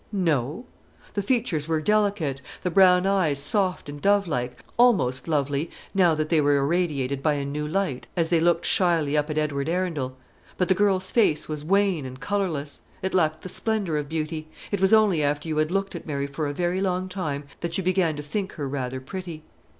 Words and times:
No! 0.11 0.65
The 1.13 1.21
features 1.21 1.67
were 1.67 1.79
delicate; 1.79 2.41
the 2.63 2.71
brown 2.71 3.05
eyes 3.05 3.39
soft 3.39 3.87
and 3.87 4.01
dovelike, 4.01 4.57
almost 4.75 5.27
lovely, 5.27 5.69
now 5.93 6.15
that 6.15 6.29
they 6.29 6.41
were 6.41 6.57
irradiated 6.57 7.21
by 7.21 7.33
a 7.33 7.45
new 7.45 7.67
light, 7.67 8.07
as 8.17 8.29
they 8.29 8.39
looked 8.39 8.65
shyly 8.65 9.15
up 9.15 9.29
at 9.29 9.37
Edward 9.37 9.69
Arundel. 9.69 10.17
But 10.57 10.69
the 10.69 10.73
girl's 10.73 11.11
face 11.11 11.47
was 11.47 11.63
wan 11.63 12.05
and 12.07 12.19
colourless. 12.19 12.81
It 13.03 13.13
lacked 13.13 13.43
the 13.43 13.49
splendour 13.49 13.97
of 13.97 14.09
beauty. 14.09 14.47
It 14.71 14.81
was 14.81 14.91
only 14.91 15.21
after 15.21 15.47
you 15.47 15.57
had 15.57 15.69
looked 15.69 15.93
at 15.95 16.07
Mary 16.07 16.25
for 16.25 16.47
a 16.47 16.51
very 16.53 16.81
long 16.81 17.07
time 17.07 17.43
that 17.59 17.77
you 17.77 17.83
began 17.83 18.15
to 18.15 18.23
think 18.23 18.53
her 18.53 18.67
rather 18.67 18.99
pretty. 19.01 19.43